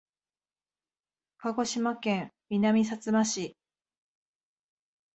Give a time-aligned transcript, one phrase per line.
[1.37, 3.55] 鹿児島県南さつま市